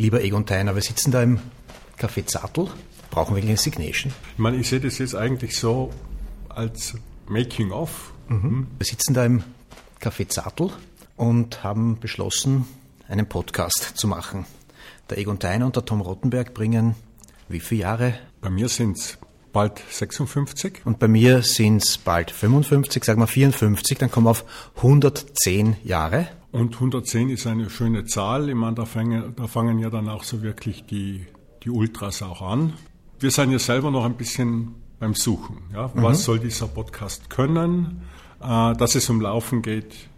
Lieber 0.00 0.24
Egon 0.24 0.46
Theiner, 0.46 0.74
wir 0.74 0.80
sitzen 0.80 1.10
da 1.10 1.22
im 1.22 1.40
Café 1.98 2.24
Zattel. 2.24 2.68
Brauchen 3.10 3.36
wir 3.36 3.42
eine 3.42 3.58
Signation? 3.58 4.10
Ich 4.32 4.38
meine, 4.38 4.56
ich 4.56 4.66
sehe 4.66 4.80
das 4.80 4.96
jetzt 4.96 5.14
eigentlich 5.14 5.58
so 5.58 5.90
als 6.48 6.94
Making-of. 7.28 8.14
Mhm. 8.28 8.66
Wir 8.78 8.86
sitzen 8.86 9.12
da 9.12 9.26
im 9.26 9.44
Café 10.00 10.26
Zattel 10.26 10.70
und 11.18 11.62
haben 11.62 12.00
beschlossen, 12.00 12.64
einen 13.08 13.28
Podcast 13.28 13.92
zu 13.94 14.08
machen. 14.08 14.46
Der 15.10 15.18
Egon 15.18 15.38
Theiner 15.38 15.66
und 15.66 15.76
der 15.76 15.84
Tom 15.84 16.00
Rottenberg 16.00 16.54
bringen 16.54 16.94
wie 17.50 17.60
viele 17.60 17.82
Jahre? 17.82 18.14
Bei 18.40 18.48
mir 18.48 18.70
sind 18.70 18.96
es 18.96 19.18
bald 19.52 19.82
56. 19.90 20.80
Und 20.86 20.98
bei 20.98 21.08
mir 21.08 21.42
sind 21.42 21.84
es 21.84 21.98
bald 21.98 22.30
55, 22.30 23.04
sagen 23.04 23.20
wir 23.20 23.26
54, 23.26 23.98
dann 23.98 24.10
kommen 24.10 24.24
wir 24.24 24.30
auf 24.30 24.46
110 24.76 25.76
Jahre. 25.84 26.28
Und 26.52 26.74
110 26.74 27.30
ist 27.30 27.46
eine 27.46 27.70
schöne 27.70 28.04
Zahl. 28.04 28.48
Ich 28.48 28.54
meine, 28.54 28.74
da 28.74 28.84
fangen, 28.84 29.34
da 29.36 29.46
fangen 29.46 29.78
ja 29.78 29.90
dann 29.90 30.08
auch 30.08 30.24
so 30.24 30.42
wirklich 30.42 30.84
die, 30.84 31.26
die 31.62 31.70
Ultras 31.70 32.22
auch 32.22 32.42
an. 32.42 32.72
Wir 33.20 33.30
sind 33.30 33.52
ja 33.52 33.58
selber 33.58 33.90
noch 33.90 34.04
ein 34.04 34.14
bisschen 34.14 34.74
beim 34.98 35.14
Suchen. 35.14 35.58
Ja? 35.72 35.90
Was 35.94 36.18
mhm. 36.18 36.22
soll 36.22 36.38
dieser 36.40 36.66
Podcast 36.66 37.30
können? 37.30 38.02
Äh, 38.40 38.74
dass 38.74 38.94
es 38.94 39.08
um 39.10 39.20
Laufen 39.20 39.62
geht, 39.62 40.08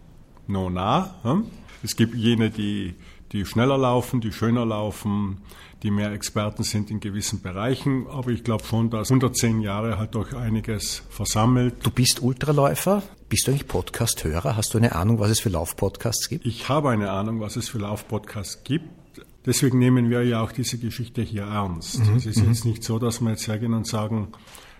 no 0.47 0.69
nah. 0.69 1.15
Ja? 1.23 1.41
Es 1.83 1.95
gibt 1.95 2.15
jene, 2.15 2.49
die, 2.49 2.95
die 3.31 3.45
schneller 3.45 3.77
laufen, 3.77 4.21
die 4.21 4.31
schöner 4.31 4.65
laufen, 4.65 5.39
die 5.83 5.91
mehr 5.91 6.13
Experten 6.13 6.63
sind 6.63 6.89
in 6.89 6.99
gewissen 6.99 7.41
Bereichen. 7.41 8.07
Aber 8.07 8.31
ich 8.31 8.43
glaube 8.43 8.63
schon, 8.63 8.89
dass 8.89 9.11
110 9.11 9.61
Jahre 9.61 9.97
halt 9.97 10.15
doch 10.15 10.33
einiges 10.33 11.03
versammelt. 11.09 11.75
Du 11.85 11.91
bist 11.91 12.21
Ultraläufer. 12.21 13.03
Bist 13.33 13.47
du 13.47 13.51
eigentlich 13.51 13.67
Podcast-Hörer? 13.67 14.55
Hast 14.55 14.75
du 14.75 14.77
eine 14.77 14.93
Ahnung, 14.93 15.17
was 15.17 15.31
es 15.31 15.39
für 15.39 15.49
Laufpodcasts 15.49 16.29
gibt? 16.29 16.45
Ich 16.45 16.69
habe 16.69 16.91
eine 16.91 17.09
Ahnung, 17.09 17.39
was 17.39 17.55
es 17.55 17.67
für 17.67 17.79
Laufpodcasts 17.79 18.63
gibt. 18.63 18.85
Deswegen 19.43 19.79
nehmen 19.79 20.11
wir 20.11 20.21
ja 20.21 20.43
auch 20.43 20.51
diese 20.51 20.77
Geschichte 20.77 21.23
hier 21.23 21.41
ernst. 21.41 21.97
Mhm. 21.97 22.17
Es 22.17 22.27
ist 22.27 22.43
mhm. 22.43 22.49
jetzt 22.49 22.63
nicht 22.63 22.83
so, 22.83 22.99
dass 22.99 23.21
wir 23.21 23.31
jetzt 23.31 23.47
hergehen 23.47 23.73
und 23.73 23.87
sagen, 23.87 24.27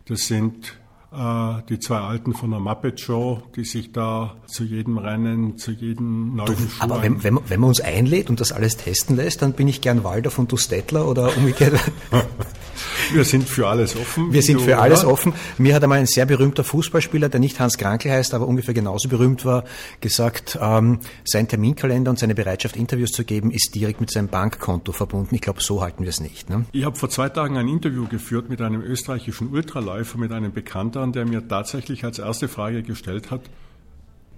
das 0.05 0.27
sind 0.27 0.77
äh, 1.11 1.63
die 1.67 1.79
zwei 1.79 1.97
Alten 1.97 2.35
von 2.35 2.51
der 2.51 2.59
Muppet 2.59 2.99
Show, 2.99 3.41
die 3.55 3.65
sich 3.65 3.91
da 3.91 4.35
zu 4.45 4.65
jedem 4.65 4.99
Rennen, 4.99 5.57
zu 5.57 5.71
jedem 5.71 6.35
neuen 6.35 6.55
du, 6.55 6.67
Aber 6.77 7.01
wenn, 7.01 7.23
wenn, 7.23 7.39
wenn 7.47 7.59
man 7.59 7.69
uns 7.69 7.81
einlädt 7.81 8.29
und 8.29 8.39
das 8.39 8.51
alles 8.51 8.77
testen 8.77 9.15
lässt, 9.15 9.41
dann 9.41 9.53
bin 9.53 9.67
ich 9.67 9.81
gern 9.81 10.03
Waldorf 10.03 10.37
und 10.37 10.51
du 10.51 10.57
Stettler 10.57 11.07
oder 11.07 11.35
umgekehrt. 11.35 11.79
Wir 13.11 13.23
sind 13.23 13.47
für 13.47 13.67
alles 13.67 13.95
offen. 13.95 14.33
Wir 14.33 14.41
sind 14.41 14.61
für 14.61 14.77
alles 14.77 15.05
offen. 15.05 15.33
Mir 15.57 15.75
hat 15.75 15.83
einmal 15.83 15.99
ein 15.99 16.05
sehr 16.05 16.25
berühmter 16.25 16.63
Fußballspieler, 16.63 17.29
der 17.29 17.39
nicht 17.39 17.59
Hans 17.59 17.77
Krankel 17.77 18.11
heißt, 18.11 18.33
aber 18.33 18.47
ungefähr 18.47 18.73
genauso 18.73 19.09
berühmt 19.09 19.45
war, 19.45 19.63
gesagt, 20.01 20.57
ähm, 20.61 20.99
sein 21.23 21.47
Terminkalender 21.47 22.11
und 22.11 22.19
seine 22.19 22.35
Bereitschaft, 22.35 22.75
Interviews 22.75 23.11
zu 23.11 23.23
geben, 23.23 23.51
ist 23.51 23.75
direkt 23.75 24.01
mit 24.01 24.11
seinem 24.11 24.27
Bankkonto 24.27 24.91
verbunden. 24.91 25.35
Ich 25.35 25.41
glaube, 25.41 25.61
so 25.61 25.81
halten 25.81 26.03
wir 26.03 26.09
es 26.09 26.19
nicht. 26.19 26.49
Ne? 26.49 26.65
Ich 26.71 26.85
habe 26.85 26.95
vor 26.95 27.09
zwei 27.09 27.29
Tagen 27.29 27.57
ein 27.57 27.67
Interview 27.67 28.07
geführt 28.07 28.49
mit 28.49 28.61
einem 28.61 28.81
österreichischen 28.81 29.49
Ultraläufer, 29.49 30.17
mit 30.17 30.31
einem 30.31 30.53
Bekannten, 30.53 31.11
der 31.11 31.25
mir 31.25 31.47
tatsächlich 31.47 32.03
als 32.03 32.19
erste 32.19 32.47
Frage 32.47 32.83
gestellt 32.83 33.31
hat, 33.31 33.41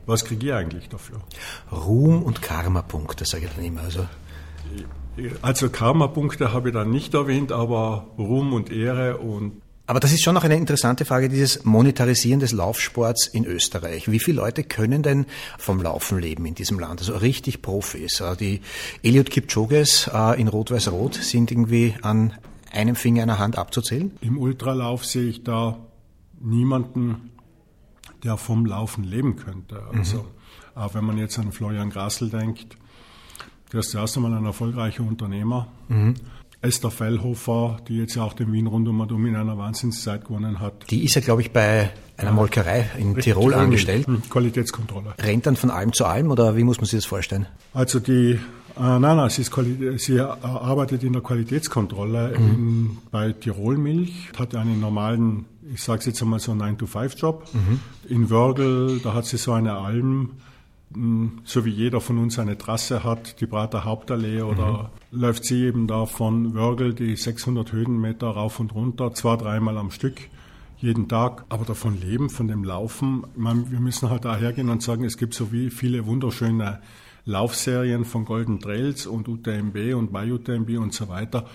was 0.06 0.24
kriege 0.24 0.48
ich 0.48 0.54
eigentlich 0.54 0.90
dafür? 0.90 1.20
Ruhm 1.72 2.22
und 2.22 2.42
Karma-Punkte, 2.42 3.26
sage 3.26 3.46
ich 3.46 3.52
dann 3.56 3.66
immer. 3.66 3.82
Also 3.82 4.06
also 5.42 5.70
Karma-Punkte 5.70 6.54
habe 6.54 6.70
ich 6.70 6.74
dann 6.74 6.92
nicht 6.92 7.14
erwähnt, 7.14 7.52
aber 7.52 8.08
Ruhm 8.18 8.54
und 8.54 8.72
Ehre 8.72 9.18
und 9.18 9.62
aber 9.88 10.00
das 10.00 10.12
ist 10.12 10.24
schon 10.24 10.34
noch 10.34 10.44
eine 10.44 10.56
interessante 10.56 11.06
Frage, 11.06 11.30
dieses 11.30 11.64
Monetarisieren 11.64 12.40
des 12.40 12.52
Laufsports 12.52 13.28
in 13.28 13.46
Österreich. 13.46 14.10
Wie 14.10 14.18
viele 14.18 14.38
Leute 14.38 14.64
können 14.64 15.04
denn 15.04 15.28
vom 15.60 15.80
Laufen 15.80 16.18
leben 16.18 16.44
in 16.48 16.56
diesem 16.56 16.80
Land? 16.80 17.02
Also 17.02 17.16
richtig 17.18 17.62
Profis. 17.62 18.20
Äh, 18.20 18.36
die 18.36 18.62
Eliud 19.04 19.30
Kipchoges 19.30 20.10
äh, 20.12 20.42
in 20.42 20.48
Rot-Weiß-Rot 20.48 21.14
sind 21.14 21.52
irgendwie 21.52 21.94
an 22.02 22.34
einem 22.72 22.96
Finger 22.96 23.24
einer 23.24 23.38
Hand 23.38 23.60
abzuzählen? 23.60 24.12
Im 24.22 24.40
Ultralauf 24.40 25.06
sehe 25.06 25.30
ich 25.30 25.44
da 25.44 25.78
niemanden, 26.40 27.30
der 28.24 28.38
vom 28.38 28.66
Laufen 28.66 29.04
leben 29.04 29.36
könnte. 29.36 29.84
Also, 29.94 30.18
mhm. 30.18 30.26
auch 30.74 30.96
wenn 30.96 31.06
man 31.06 31.20
jetzt 31.20 31.38
an 31.38 31.52
Florian 31.52 31.92
Grassel 31.92 32.32
denkt, 32.32 32.76
der 33.76 33.82
ist 33.82 33.92
zuerst 33.92 34.16
einmal 34.16 34.34
ein 34.34 34.46
erfolgreicher 34.46 35.04
Unternehmer. 35.04 35.68
Mhm. 35.90 36.14
Esther 36.62 36.90
Fellhofer, 36.90 37.78
die 37.88 37.98
jetzt 37.98 38.16
ja 38.16 38.24
auch 38.24 38.34
den 38.34 38.54
Wien 38.54 38.68
rundum 38.68 39.02
um 39.02 39.26
in 39.26 39.36
einer 39.36 39.58
Wahnsinnszeit 39.58 40.24
gewonnen 40.24 40.62
hat. 40.62 40.90
Die 40.90 41.04
ist 41.04 41.14
ja, 41.16 41.22
glaube 41.22 41.42
ich, 41.42 41.52
bei 41.52 41.92
einer 42.16 42.32
Molkerei 42.32 42.90
in 42.98 43.16
Tirol 43.18 43.54
angestellt. 43.54 44.08
Hm, 44.08 44.24
Qualitätskontrolle. 44.30 45.14
Rennt 45.20 45.46
dann 45.46 45.58
von 45.58 45.70
allem 45.70 45.92
zu 45.92 46.06
allem 46.06 46.32
oder 46.32 46.56
wie 46.56 46.64
muss 46.64 46.78
man 46.78 46.86
sich 46.86 47.00
das 47.00 47.06
vorstellen? 47.06 47.48
Also 47.74 48.00
die, 48.00 48.32
äh, 48.32 48.40
nein, 48.78 49.02
nein, 49.02 49.30
sie, 49.30 49.44
sie 49.98 50.20
arbeitet 50.22 51.04
in 51.04 51.12
der 51.12 51.22
Qualitätskontrolle 51.22 52.40
mhm. 52.40 52.48
in, 52.48 52.98
bei 53.12 53.34
Tirol 53.34 53.78
Milch, 53.78 54.32
hat 54.40 54.56
einen 54.56 54.80
normalen, 54.80 55.46
ich 55.74 55.84
sage 55.84 56.00
es 56.00 56.06
jetzt 56.06 56.22
einmal 56.22 56.40
so, 56.40 56.54
9-to-5-Job. 56.54 57.50
Mhm. 57.54 57.80
In 58.10 58.30
Wörgl, 58.30 59.02
da 59.04 59.14
hat 59.14 59.26
sie 59.26 59.38
so 59.38 59.52
eine 59.52 59.74
Alm, 59.74 60.32
so 61.44 61.66
wie 61.66 61.72
jeder 61.72 62.02
von 62.02 62.18
uns 62.18 62.40
eine 62.40 62.58
Trasse 62.58 63.04
hat, 63.04 63.42
die 63.42 63.48
Prater 63.48 63.86
Hauptallee 63.86 64.42
oder 64.42 64.90
mhm. 65.12 65.20
läuft 65.20 65.46
sie 65.46 65.66
eben 65.66 65.88
da 65.88 66.06
von 66.06 66.54
Wörgl 66.54 66.94
die 66.94 67.16
600 67.16 67.72
Höhenmeter 67.72 68.28
rauf 68.28 68.60
und 68.60 68.74
runter, 68.74 69.14
zwei, 69.14 69.36
dreimal 69.36 69.78
am 69.78 69.92
Stück, 69.92 70.30
jeden 70.78 71.08
Tag. 71.08 71.46
Aber 71.50 71.66
davon 71.66 72.00
leben, 72.00 72.30
von 72.30 72.48
dem 72.48 72.64
Laufen, 72.64 73.26
meine, 73.36 73.70
wir 73.72 73.80
müssen 73.80 74.10
halt 74.10 74.26
da 74.26 74.36
hergehen 74.36 74.70
und 74.70 74.82
sagen, 74.82 75.04
es 75.04 75.18
gibt 75.18 75.34
so 75.34 75.52
wie 75.52 75.70
viele 75.70 76.06
wunderschöne 76.06 76.80
Laufserien 77.26 78.06
von 78.06 78.24
Golden 78.26 78.60
Trails 78.60 79.08
und 79.08 79.28
UTMB 79.28 79.96
und 79.96 80.12
bei 80.12 80.32
UTMB 80.32 80.78
und 80.78 80.94
so 80.94 81.10
weiter. 81.10 81.46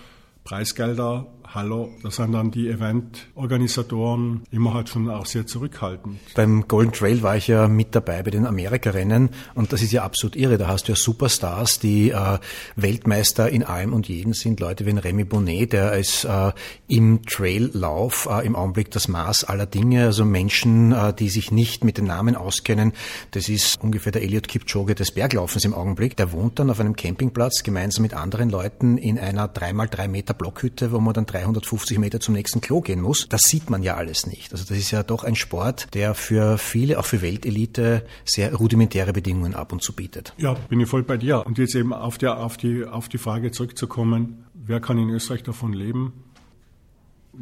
Preisgelder, 0.44 1.26
hallo, 1.54 1.90
da 2.02 2.10
sind 2.10 2.32
dann 2.32 2.50
die 2.50 2.68
Eventorganisatoren 2.68 4.42
immer 4.50 4.74
halt 4.74 4.88
schon 4.88 5.08
auch 5.10 5.26
sehr 5.26 5.46
zurückhaltend. 5.46 6.18
Beim 6.34 6.68
Golden 6.68 6.92
Trail 6.92 7.22
war 7.22 7.36
ich 7.36 7.48
ja 7.48 7.66
mit 7.66 7.94
dabei 7.94 8.22
bei 8.22 8.30
den 8.30 8.46
Amerika-Rennen 8.46 9.30
und 9.54 9.72
das 9.72 9.82
ist 9.82 9.92
ja 9.92 10.04
absolut 10.04 10.36
irre. 10.36 10.58
Da 10.58 10.68
hast 10.68 10.88
du 10.88 10.92
ja 10.92 10.96
Superstars, 10.96 11.78
die 11.80 12.10
äh, 12.10 12.38
Weltmeister 12.76 13.50
in 13.50 13.64
allem 13.64 13.92
und 13.92 14.08
jeden 14.08 14.32
sind. 14.32 14.60
Leute 14.60 14.86
wie 14.86 14.90
ein 14.90 14.98
Remy 14.98 15.24
Bonnet, 15.24 15.72
der 15.72 15.92
ist 15.94 16.24
äh, 16.24 16.52
im 16.86 17.22
Traillauf 17.24 18.28
äh, 18.30 18.46
im 18.46 18.54
Augenblick 18.54 18.90
das 18.90 19.08
Maß 19.08 19.44
aller 19.44 19.66
Dinge. 19.66 20.04
Also 20.04 20.24
Menschen, 20.24 20.92
äh, 20.92 21.12
die 21.12 21.28
sich 21.28 21.50
nicht 21.50 21.84
mit 21.84 21.98
den 21.98 22.06
Namen 22.06 22.36
auskennen. 22.36 22.92
Das 23.32 23.48
ist 23.48 23.82
ungefähr 23.82 24.12
der 24.12 24.22
Elliot 24.22 24.48
Kipchoge 24.48 24.94
des 24.94 25.12
Berglaufens 25.12 25.64
im 25.64 25.74
Augenblick. 25.74 26.16
Der 26.16 26.32
wohnt 26.32 26.58
dann 26.58 26.70
auf 26.70 26.80
einem 26.80 26.94
Campingplatz 26.96 27.62
gemeinsam 27.62 28.02
mit 28.02 28.14
anderen 28.14 28.50
Leuten 28.50 28.98
in 28.98 29.18
einer 29.18 29.48
dreimal 29.48 29.88
drei 29.88 30.06
Meter 30.08 30.29
Blockhütte, 30.34 30.92
wo 30.92 31.00
man 31.00 31.14
dann 31.14 31.26
350 31.26 31.98
Meter 31.98 32.20
zum 32.20 32.34
nächsten 32.34 32.60
Klo 32.60 32.80
gehen 32.80 33.00
muss. 33.00 33.28
Das 33.28 33.42
sieht 33.42 33.70
man 33.70 33.82
ja 33.82 33.96
alles 33.96 34.26
nicht. 34.26 34.52
Also 34.52 34.64
das 34.66 34.78
ist 34.78 34.90
ja 34.90 35.02
doch 35.02 35.24
ein 35.24 35.36
Sport, 35.36 35.88
der 35.94 36.14
für 36.14 36.58
viele, 36.58 36.98
auch 36.98 37.04
für 37.04 37.22
Weltelite, 37.22 38.04
sehr 38.24 38.54
rudimentäre 38.54 39.12
Bedingungen 39.12 39.54
ab 39.54 39.72
und 39.72 39.82
zu 39.82 39.94
bietet. 39.94 40.34
Ja, 40.38 40.54
bin 40.68 40.80
ich 40.80 40.88
voll 40.88 41.02
bei 41.02 41.16
dir. 41.16 41.46
Und 41.46 41.58
jetzt 41.58 41.74
eben 41.74 41.92
auf, 41.92 42.18
der, 42.18 42.38
auf, 42.38 42.56
die, 42.56 42.84
auf 42.84 43.08
die 43.08 43.18
Frage 43.18 43.50
zurückzukommen, 43.50 44.44
wer 44.54 44.80
kann 44.80 44.98
in 44.98 45.10
Österreich 45.10 45.42
davon 45.42 45.72
leben? 45.72 46.12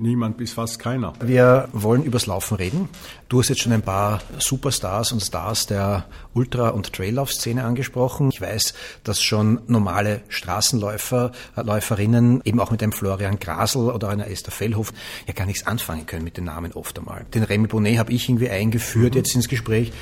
Niemand 0.00 0.36
bis 0.36 0.52
fast 0.52 0.78
keiner. 0.78 1.12
Wir 1.20 1.68
wollen 1.72 2.04
übers 2.04 2.26
Laufen 2.26 2.54
reden. 2.56 2.88
Du 3.28 3.40
hast 3.40 3.48
jetzt 3.48 3.62
schon 3.62 3.72
ein 3.72 3.82
paar 3.82 4.22
Superstars 4.38 5.10
und 5.10 5.20
Stars 5.20 5.66
der 5.66 6.06
Ultra- 6.34 6.68
und 6.68 6.92
Traillauf-Szene 6.92 7.64
angesprochen. 7.64 8.30
Ich 8.32 8.40
weiß, 8.40 8.74
dass 9.02 9.20
schon 9.20 9.60
normale 9.66 10.20
Straßenläufer, 10.28 11.32
äh, 11.56 11.62
Läuferinnen 11.62 12.42
eben 12.44 12.60
auch 12.60 12.70
mit 12.70 12.80
einem 12.80 12.92
Florian 12.92 13.40
Grasel 13.40 13.90
oder 13.90 14.08
einer 14.08 14.28
Esther 14.28 14.52
Fellhof 14.52 14.92
ja 15.26 15.34
gar 15.34 15.46
nichts 15.46 15.66
anfangen 15.66 16.06
können 16.06 16.22
mit 16.22 16.36
den 16.36 16.44
Namen 16.44 16.74
oft 16.74 16.96
einmal. 16.96 17.26
Den 17.34 17.42
Remy 17.42 17.66
Bonnet 17.66 17.98
habe 17.98 18.12
ich 18.12 18.28
irgendwie 18.28 18.50
eingeführt 18.50 19.14
mhm. 19.14 19.18
jetzt 19.18 19.34
ins 19.34 19.48
Gespräch. 19.48 19.92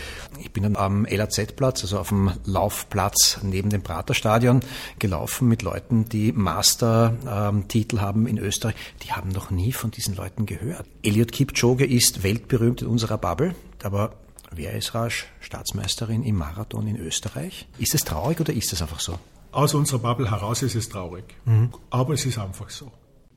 Ich 0.40 0.52
bin 0.52 0.62
dann 0.62 0.76
am 0.76 1.04
LAZ-Platz, 1.04 1.82
also 1.82 1.98
auf 1.98 2.08
dem 2.08 2.32
Laufplatz 2.44 3.38
neben 3.42 3.70
dem 3.70 3.82
Praterstadion 3.82 4.60
gelaufen 4.98 5.48
mit 5.48 5.62
Leuten, 5.62 6.08
die 6.08 6.32
Master-Titel 6.32 8.00
haben 8.00 8.26
in 8.26 8.38
Österreich. 8.38 8.74
Die 9.02 9.12
haben 9.12 9.30
noch 9.30 9.50
nie 9.50 9.72
von 9.72 9.90
diesen 9.90 10.14
Leuten 10.16 10.46
gehört. 10.46 10.86
Eliud 11.02 11.32
Kipchoge 11.32 11.86
ist 11.86 12.22
weltberühmt 12.22 12.82
in 12.82 12.88
unserer 12.88 13.18
Bubble, 13.18 13.54
aber 13.82 14.14
wer 14.50 14.74
ist 14.74 14.94
rasch 14.94 15.26
Staatsmeisterin 15.40 16.22
im 16.22 16.36
Marathon 16.36 16.86
in 16.86 16.96
Österreich? 16.96 17.68
Ist 17.78 17.94
es 17.94 18.04
traurig 18.04 18.40
oder 18.40 18.52
ist 18.52 18.72
es 18.72 18.82
einfach 18.82 19.00
so? 19.00 19.18
Aus 19.52 19.74
unserer 19.74 20.00
Bubble 20.00 20.30
heraus 20.30 20.62
ist 20.62 20.74
es 20.74 20.88
traurig, 20.88 21.24
mhm. 21.44 21.72
aber 21.90 22.14
es 22.14 22.26
ist 22.26 22.38
einfach 22.38 22.70
so. 22.70 22.92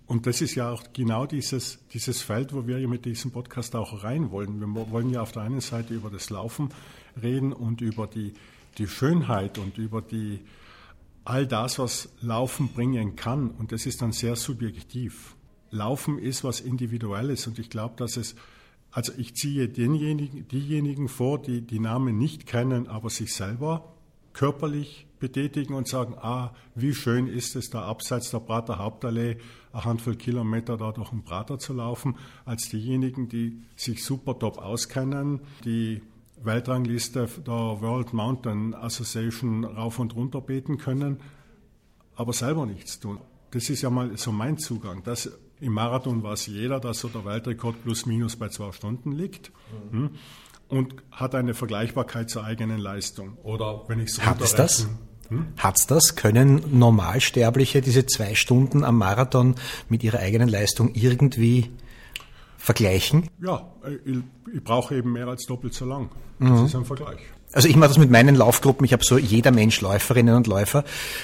Und 0.10 0.26
das 0.26 0.42
ist 0.42 0.56
ja 0.56 0.72
auch 0.72 0.86
genau 0.92 1.28
dieses, 1.28 1.78
dieses 1.94 2.24
Feld, 2.24 2.52
wo 2.52 2.66
wir 2.66 2.80
ja 2.80 2.88
mit 2.88 3.06
diesem 3.06 3.30
Podcast 3.30 3.76
auch 3.76 4.04
rein 4.04 4.32
wollen. 4.32 4.60
Wir 4.60 4.90
wollen 4.90 5.12
ja 5.12 5.22
auf 5.22 5.34
der 5.34 5.44
einen 5.44 5.62
Seite 5.62 5.94
über 5.94 6.10
das 6.10 6.32
Laufen 6.32 6.70
reden 7.22 7.54
und 7.54 7.82
über 7.82 8.08
die, 8.08 8.34
die 8.80 8.88
Schönheit 8.88 9.60
und 9.60 9.78
über 9.78 10.02
die, 10.02 10.40
all 11.26 11.46
das, 11.46 11.78
was 11.78 12.10
Laufen 12.22 12.70
bringen 12.70 13.16
kann. 13.18 13.52
Und 13.52 13.72
das 13.72 13.86
ist 13.86 14.02
dann 14.02 14.12
sehr 14.12 14.36
subjektiv. 14.36 15.36
Laufen 15.70 16.18
ist 16.18 16.44
was 16.44 16.60
Individuelles 16.60 17.46
und 17.46 17.60
ich 17.60 17.70
glaube, 17.70 17.94
dass 17.96 18.18
es, 18.18 18.36
also 18.90 19.14
ich 19.16 19.36
ziehe 19.36 19.70
denjenigen, 19.70 20.48
diejenigen 20.48 21.08
vor, 21.08 21.40
die 21.40 21.62
die 21.62 21.80
Namen 21.80 22.18
nicht 22.18 22.48
kennen, 22.48 22.88
aber 22.88 23.12
sich 23.12 23.36
selber 23.36 23.94
körperlich 24.34 25.08
betätigen 25.20 25.74
und 25.74 25.88
sagen, 25.88 26.16
ah, 26.18 26.54
wie 26.76 26.94
schön 26.94 27.28
ist 27.28 27.56
es, 27.56 27.70
da 27.70 27.84
abseits 27.84 28.32
der 28.32 28.40
Prater 28.40 28.80
Hauptallee 28.80 29.38
eine 29.74 29.86
Handvoll 29.86 30.16
Kilometer 30.16 30.78
da 30.78 30.92
durch 30.92 31.10
den 31.10 31.24
Prater 31.24 31.60
zu 31.60 31.74
laufen, 31.74 32.16
als 32.46 32.70
diejenigen, 32.70 33.30
die 33.30 33.62
sich 33.76 34.04
super 34.04 34.38
top 34.40 34.58
auskennen, 34.58 35.42
die 35.66 36.02
Weltrangliste 36.42 37.28
der 37.46 37.54
World 37.54 38.14
Mountain 38.14 38.74
Association 38.74 39.66
rauf 39.66 40.00
und 40.00 40.16
runter 40.16 40.42
beten 40.42 40.78
können, 40.78 41.20
aber 42.16 42.34
selber 42.34 42.66
nichts 42.66 43.00
tun. 43.00 43.20
Das 43.52 43.70
ist 43.70 43.82
ja 43.82 43.90
mal 43.90 44.18
so 44.18 44.32
mein 44.32 44.58
Zugang. 44.58 45.04
Das, 45.04 45.32
Im 45.60 45.74
Marathon 45.74 46.24
weiß 46.24 46.48
jeder, 46.48 46.80
dass 46.80 47.00
so 47.00 47.10
der 47.10 47.26
Weltrekord 47.26 47.84
plus 47.84 48.06
minus 48.06 48.36
bei 48.36 48.50
zwei 48.50 48.72
Stunden 48.72 49.12
liegt. 49.12 49.52
Mhm. 49.92 50.12
Und 50.70 50.96
hat 51.12 51.36
eine 51.36 51.54
Vergleichbarkeit 51.54 52.30
zur 52.30 52.44
eigenen 52.44 52.80
Leistung. 52.80 53.38
Oder 53.44 53.84
wenn 53.88 54.00
ich 54.00 54.14
so 54.14 54.22
Hat 54.22 54.40
es 54.42 54.56
das? 54.56 54.88
Hm? 55.30 55.48
Hat's 55.58 55.88
das? 55.88 56.16
Können 56.16 56.64
Normalsterbliche 56.78 57.82
diese 57.82 58.06
zwei 58.06 58.36
Stunden 58.36 58.84
am 58.84 58.98
Marathon 58.98 59.56
mit 59.90 60.04
ihrer 60.04 60.20
eigenen 60.20 60.50
Leistung 60.50 60.94
irgendwie 60.94 61.72
vergleichen? 62.58 63.30
Ja, 63.42 63.72
ich, 64.06 64.18
ich 64.54 64.64
brauche 64.64 64.96
eben 64.96 65.14
mehr 65.14 65.28
als 65.28 65.46
doppelt 65.46 65.74
so 65.74 65.86
lang. 65.86 66.10
Das 66.40 66.50
mhm. 66.50 66.66
ist 66.66 66.76
ein 66.76 66.86
Vergleich. 66.86 67.20
Also 67.52 67.68
ich 67.68 67.76
mache 67.76 67.90
das 67.90 67.98
mit 67.98 68.12
meinen 68.12 68.36
Laufgruppen. 68.36 68.86
Ich 68.86 68.94
habe 68.94 69.04
so 69.04 69.18
jeder 69.18 69.52
Mensch 69.52 69.82
Läuferinnen 69.82 70.36
und 70.36 70.46
Läufer, 70.46 70.84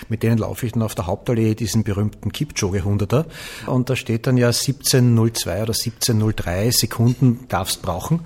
mit 0.09 0.23
denen 0.23 0.39
laufe 0.39 0.65
ich 0.65 0.71
dann 0.71 0.81
auf 0.81 0.95
der 0.95 1.05
Hauptallee 1.05 1.53
diesen 1.53 1.83
berühmten 1.83 2.31
Kipchoge 2.31 2.79
100er. 2.79 3.25
Und 3.67 3.91
da 3.91 3.95
steht 3.95 4.25
dann 4.25 4.37
ja 4.37 4.47
1702 4.47 5.51
oder 5.53 5.73
1703 5.73 6.71
Sekunden 6.71 7.45
darfst 7.47 7.83
brauchen. 7.83 8.21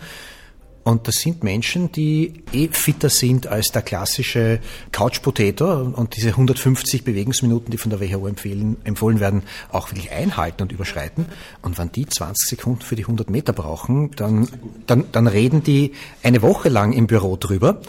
Und 0.89 1.07
das 1.07 1.17
sind 1.17 1.43
Menschen, 1.43 1.91
die 1.91 2.41
eh 2.51 2.67
fitter 2.71 3.09
sind 3.09 3.45
als 3.45 3.71
der 3.71 3.83
klassische 3.83 4.59
Couch 4.91 5.21
Potato 5.21 5.83
und 5.83 6.15
diese 6.15 6.29
150 6.29 7.03
Bewegungsminuten, 7.03 7.69
die 7.69 7.77
von 7.77 7.91
der 7.91 8.01
WHO 8.01 8.25
empfehlen, 8.25 8.75
empfohlen 8.85 9.19
werden, 9.19 9.43
auch 9.71 9.91
wirklich 9.91 10.11
einhalten 10.11 10.63
und 10.63 10.71
überschreiten. 10.71 11.27
Und 11.61 11.77
wenn 11.77 11.91
die 11.91 12.07
20 12.07 12.49
Sekunden 12.49 12.81
für 12.81 12.95
die 12.95 13.03
100 13.03 13.29
Meter 13.29 13.53
brauchen, 13.53 14.09
dann, 14.15 14.47
dann, 14.87 15.03
dann 15.11 15.27
reden 15.27 15.61
die 15.61 15.91
eine 16.23 16.41
Woche 16.41 16.69
lang 16.69 16.91
im 16.93 17.05
Büro 17.05 17.37
drüber. 17.37 17.81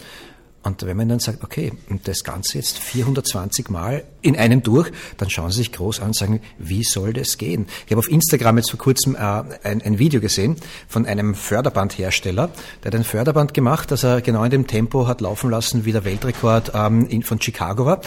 Und 0.63 0.85
wenn 0.85 0.95
man 0.95 1.09
dann 1.09 1.19
sagt, 1.19 1.43
okay, 1.43 1.71
und 1.89 2.07
das 2.07 2.23
Ganze 2.23 2.57
jetzt 2.57 2.77
420 2.77 3.69
Mal 3.69 4.03
in 4.21 4.35
einem 4.35 4.61
durch, 4.61 4.91
dann 5.17 5.29
schauen 5.29 5.49
Sie 5.51 5.57
sich 5.57 5.71
groß 5.71 5.99
an 5.99 6.07
und 6.07 6.15
sagen, 6.15 6.41
wie 6.59 6.83
soll 6.83 7.13
das 7.13 7.37
gehen? 7.37 7.65
Ich 7.85 7.91
habe 7.91 7.99
auf 7.99 8.09
Instagram 8.09 8.57
jetzt 8.57 8.69
vor 8.69 8.79
kurzem 8.79 9.15
äh, 9.15 9.19
ein, 9.19 9.81
ein, 9.81 9.97
Video 9.97 10.21
gesehen 10.21 10.57
von 10.87 11.05
einem 11.05 11.33
Förderbandhersteller, 11.33 12.51
der 12.83 12.91
hat 12.91 12.95
ein 12.95 13.03
Förderband 13.03 13.53
gemacht, 13.53 13.89
das 13.89 14.03
er 14.03 14.21
genau 14.21 14.43
in 14.43 14.51
dem 14.51 14.67
Tempo 14.67 15.07
hat 15.07 15.21
laufen 15.21 15.49
lassen, 15.49 15.85
wie 15.85 15.91
der 15.91 16.05
Weltrekord 16.05 16.73
ähm, 16.75 17.07
in, 17.07 17.23
von 17.23 17.41
Chicago 17.41 17.85
war 17.85 18.01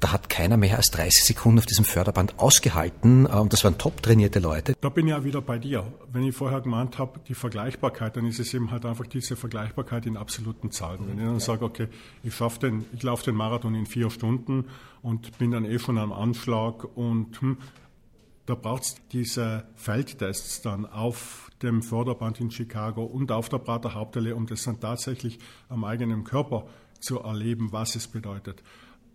da 0.00 0.12
hat 0.12 0.28
keiner 0.28 0.56
mehr 0.56 0.76
als 0.76 0.90
30 0.90 1.24
Sekunden 1.24 1.58
auf 1.58 1.66
diesem 1.66 1.84
Förderband 1.84 2.38
ausgehalten 2.38 3.26
äh, 3.26 3.30
und 3.30 3.52
das 3.52 3.64
waren 3.64 3.78
top 3.78 4.02
trainierte 4.02 4.38
Leute. 4.38 4.74
Da 4.80 4.88
bin 4.88 5.06
ich 5.06 5.10
ja 5.10 5.24
wieder 5.24 5.40
bei 5.40 5.58
dir. 5.58 5.84
Wenn 6.12 6.24
ich 6.24 6.34
vorher 6.34 6.60
gemeint 6.60 6.98
habe, 6.98 7.20
die 7.26 7.34
Vergleichbarkeit, 7.34 8.16
dann 8.16 8.26
ist 8.26 8.38
es 8.38 8.54
eben 8.54 8.70
halt 8.70 8.84
einfach 8.84 9.06
diese 9.06 9.36
Vergleichbarkeit 9.36 10.06
in 10.06 10.16
absoluten 10.16 10.70
Zahlen. 10.70 11.00
Wenn 11.08 11.18
ich 11.18 11.24
dann 11.24 11.40
sage, 11.40 11.64
okay, 11.64 11.88
ich 12.22 12.34
schaffe 12.34 12.60
den, 12.60 12.84
ich 12.92 13.02
laufe 13.02 13.24
den 13.24 13.34
Marathon 13.34 13.74
in 13.74 13.86
vier 13.86 14.10
Stunden 14.10 14.66
und 15.02 15.36
bin 15.38 15.50
dann 15.50 15.64
eh 15.64 15.78
schon 15.78 15.98
am 15.98 16.12
Anschlag 16.12 16.84
und 16.96 17.40
hm, 17.40 17.58
da 18.46 18.54
braucht 18.54 18.82
es 18.84 18.96
diese 19.12 19.66
Feldtests 19.74 20.62
dann 20.62 20.86
auf 20.86 21.50
dem 21.62 21.82
Förderband 21.82 22.40
in 22.40 22.50
Chicago 22.50 23.04
und 23.04 23.30
auf 23.30 23.48
der 23.48 23.58
Prater 23.58 23.94
Hauptallee, 23.94 24.32
um 24.32 24.46
das 24.46 24.62
dann 24.62 24.80
tatsächlich 24.80 25.38
am 25.68 25.84
eigenen 25.84 26.24
Körper 26.24 26.66
zu 27.00 27.20
erleben, 27.20 27.72
was 27.72 27.94
es 27.94 28.08
bedeutet. 28.08 28.62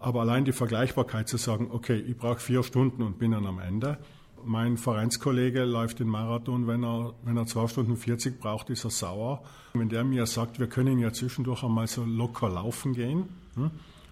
Aber 0.03 0.19
allein 0.19 0.43
die 0.43 0.51
Vergleichbarkeit 0.51 1.29
zu 1.29 1.37
sagen, 1.37 1.69
okay, 1.71 1.95
ich 1.95 2.17
brauche 2.17 2.39
vier 2.39 2.61
Stunden 2.63 3.03
und 3.03 3.19
bin 3.19 3.31
dann 3.31 3.47
am 3.47 3.59
Ende. 3.59 3.97
Mein 4.43 4.75
Vereinskollege 4.75 5.63
läuft 5.63 5.99
den 5.99 6.09
Marathon, 6.09 6.67
wenn 6.67 6.83
er, 6.83 7.13
wenn 7.23 7.37
er 7.37 7.45
zwei 7.45 7.69
Stunden 7.69 7.95
40 7.95 8.37
braucht, 8.37 8.69
ist 8.69 8.83
er 8.83 8.89
sauer. 8.89 9.43
Wenn 9.73 9.87
der 9.87 10.03
mir 10.03 10.25
sagt, 10.25 10.59
wir 10.59 10.67
können 10.67 10.99
ja 10.99 11.13
zwischendurch 11.13 11.63
einmal 11.63 11.87
so 11.87 12.03
locker 12.03 12.49
laufen 12.49 12.91
gehen, 12.91 13.29
hm, 13.55 13.71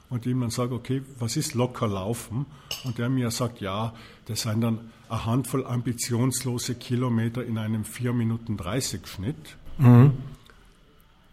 und 0.10 0.26
ihm 0.26 0.40
dann 0.40 0.50
sage, 0.50 0.74
okay, 0.76 1.02
was 1.20 1.36
ist 1.36 1.56
locker 1.56 1.90
laufen? 1.90 2.46
Und 2.86 2.98
der 2.98 3.10
mir 3.10 3.30
sagt, 3.30 3.60
ja, 3.60 3.94
das 4.28 4.44
sind 4.44 4.62
dann 4.62 4.92
eine 5.10 5.26
Handvoll 5.26 5.66
ambitionslose 5.66 6.76
Kilometer 6.76 7.44
in 7.44 7.58
einem 7.58 7.84
4 7.84 8.14
Minuten 8.14 8.56
30 8.56 9.06
Schnitt. 9.08 9.58
Mhm. 9.78 10.14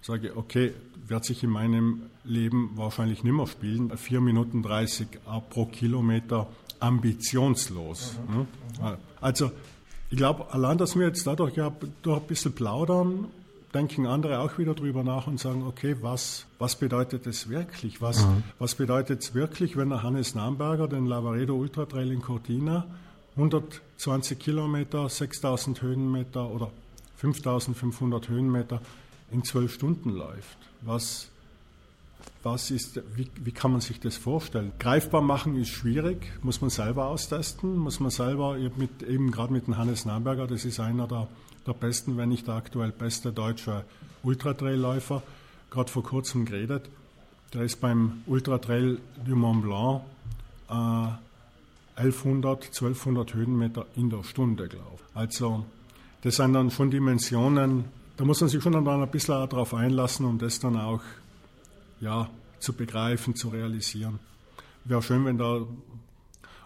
Sage, 0.02 0.36
okay, 0.36 0.72
wird 1.08 1.24
sich 1.24 1.42
in 1.42 1.50
meinem 1.50 2.02
Leben 2.24 2.72
wahrscheinlich 2.74 3.24
nicht 3.24 3.32
mehr 3.32 3.46
spielen. 3.46 3.96
4 3.96 4.20
Minuten 4.20 4.62
30 4.62 5.08
pro 5.50 5.66
Kilometer 5.66 6.46
ambitionslos. 6.80 8.18
Mhm. 8.28 8.46
Ne? 8.82 8.98
Also 9.20 9.50
ich 10.10 10.16
glaube, 10.16 10.52
allein, 10.52 10.78
dass 10.78 10.96
wir 10.96 11.06
jetzt 11.06 11.26
dadurch 11.26 11.56
ja 11.56 11.72
durch 12.02 12.20
ein 12.20 12.26
bisschen 12.26 12.52
plaudern, 12.52 13.26
denken 13.74 14.06
andere 14.06 14.38
auch 14.38 14.56
wieder 14.58 14.74
drüber 14.74 15.04
nach 15.04 15.26
und 15.26 15.38
sagen, 15.38 15.62
okay, 15.66 15.96
was, 16.00 16.46
was 16.58 16.76
bedeutet 16.76 17.26
es 17.26 17.48
wirklich? 17.48 18.00
Was, 18.00 18.24
mhm. 18.24 18.42
was 18.58 18.74
bedeutet 18.74 19.22
es 19.22 19.34
wirklich, 19.34 19.76
wenn 19.76 19.90
der 19.90 20.02
Hannes 20.02 20.34
Namberger 20.34 20.88
den 20.88 21.06
Lavaredo 21.06 21.54
Ultra 21.54 21.84
Trail 21.84 22.10
in 22.10 22.22
Cortina 22.22 22.86
120 23.36 24.38
Kilometer, 24.38 25.08
6000 25.08 25.82
Höhenmeter 25.82 26.50
oder 26.50 26.70
5500 27.16 28.28
Höhenmeter 28.28 28.80
in 29.30 29.44
zwölf 29.44 29.74
Stunden 29.74 30.10
läuft? 30.10 30.58
Was, 30.82 31.28
was 32.42 32.70
ist, 32.70 33.00
wie, 33.14 33.28
wie 33.42 33.52
kann 33.52 33.72
man 33.72 33.80
sich 33.80 34.00
das 34.00 34.16
vorstellen? 34.16 34.72
Greifbar 34.78 35.20
machen 35.20 35.56
ist 35.56 35.68
schwierig, 35.68 36.32
muss 36.42 36.60
man 36.60 36.70
selber 36.70 37.06
austesten, 37.06 37.76
muss 37.76 38.00
man 38.00 38.10
selber 38.10 38.56
mit, 38.76 39.02
eben 39.02 39.30
gerade 39.30 39.52
mit 39.52 39.66
dem 39.66 39.76
Hannes 39.76 40.04
Namberger, 40.04 40.46
das 40.46 40.64
ist 40.64 40.80
einer 40.80 41.06
der, 41.06 41.28
der 41.66 41.72
besten, 41.72 42.16
wenn 42.16 42.28
nicht 42.28 42.46
der 42.46 42.54
aktuell 42.54 42.92
beste 42.92 43.32
deutsche 43.32 43.84
Ultratrailläufer, 44.22 45.22
gerade 45.70 45.90
vor 45.90 46.02
kurzem 46.02 46.44
geredet. 46.44 46.88
Der 47.54 47.62
ist 47.62 47.80
beim 47.80 48.22
Ultratrail 48.26 48.98
du 49.24 49.36
Mont 49.36 49.62
Blanc 49.62 50.02
äh, 50.68 51.28
1100, 51.98 52.66
1200 52.66 53.34
Höhenmeter 53.34 53.86
in 53.96 54.10
der 54.10 54.22
Stunde 54.22 54.68
gelaufen. 54.68 55.04
Also 55.14 55.64
das 56.22 56.36
sind 56.36 56.52
dann 56.52 56.70
schon 56.70 56.90
Dimensionen, 56.90 57.84
da 58.18 58.24
muss 58.24 58.40
man 58.40 58.50
sich 58.50 58.62
schon 58.62 58.72
dann 58.72 58.86
ein 58.86 59.10
bisschen 59.10 59.48
darauf 59.48 59.72
einlassen, 59.72 60.26
um 60.26 60.38
das 60.38 60.58
dann 60.58 60.76
auch 60.76 61.00
ja, 62.00 62.28
zu 62.58 62.74
begreifen, 62.74 63.34
zu 63.34 63.48
realisieren. 63.48 64.18
Wäre 64.84 65.02
schön, 65.02 65.24
wenn 65.24 65.38
da 65.38 65.66